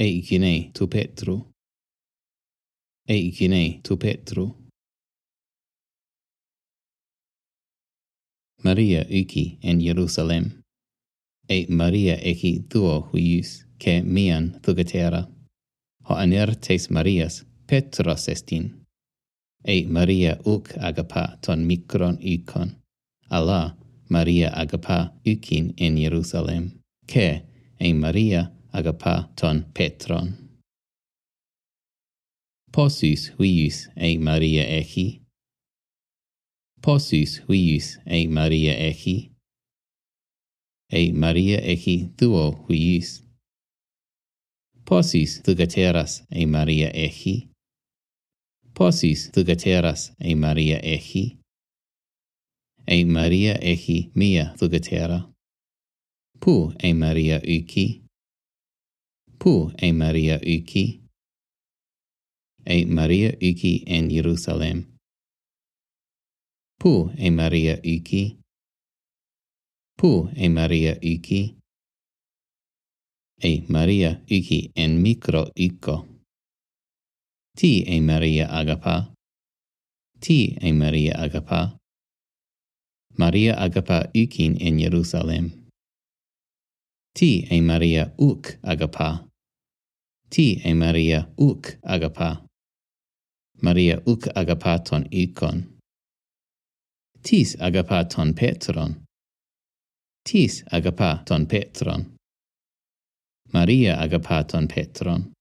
[0.00, 1.52] eikinei tu Petru,
[3.08, 4.56] eikinei tu Petru.
[8.64, 10.60] Maria uki en Jerusalem,
[11.48, 15.26] E Maria eki tuo huius, ke mian thugatera.
[16.04, 18.86] Ho anertes Marias, Petros estin.
[19.64, 22.76] E Maria uk agapa ton mikron ucon.
[23.30, 23.76] Allah,
[24.08, 26.70] Maria agapa ukin en Jerusalem,
[27.06, 27.42] Ke,
[27.80, 30.34] e Maria, agapaton Petron.
[32.72, 35.22] Possis huiis ei Maria echi.
[36.86, 39.32] Possis huiis ei Maria echi.
[40.92, 43.24] Ei Maria echi duo huiis.
[44.88, 47.48] Possis thugateras ei Maria echi.
[48.78, 51.38] Possis thugateras ei Maria echi.
[52.86, 55.20] Ei Maria echi mia thugatera.
[56.40, 58.09] Pu ei Maria uki.
[59.40, 61.00] Pu e Maria uki.
[62.66, 64.84] E Maria uki en Jerusalem.
[66.78, 68.36] Pu e Maria uki.
[69.96, 71.56] Pu e Maria uki.
[73.42, 76.06] E Maria uki en micro uko
[77.56, 79.12] ti e Maria agapa.
[80.20, 81.76] Ti e Maria agapa.
[83.16, 85.50] Maria agapa ukin en Jerusalem.
[87.14, 89.29] Ti e Maria uk agapa
[90.30, 92.40] ti e Maria uc agapa.
[93.62, 95.66] Maria uc agapaton icon.
[97.22, 99.02] Tis agapaton Petron.
[100.24, 102.06] Tis agapaton Petron.
[103.52, 105.32] Maria agapaton Petron.